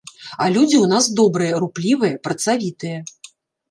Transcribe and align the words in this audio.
А 0.45 0.47
людзі 0.55 0.77
ў 0.79 0.85
нас 0.93 1.09
добрыя, 1.21 1.53
руплівыя, 1.67 2.19
працавітыя. 2.27 2.97